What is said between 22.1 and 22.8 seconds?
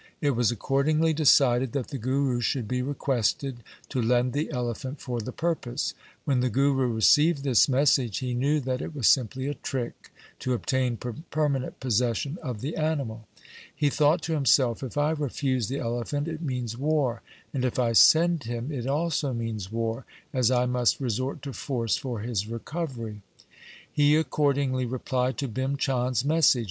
his LIFE OF GURU GOBIND